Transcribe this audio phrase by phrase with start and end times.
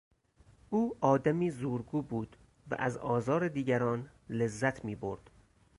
[0.69, 2.37] او آدمی زورگو بود
[2.71, 5.29] و از آزار دیگران لذت میبرد.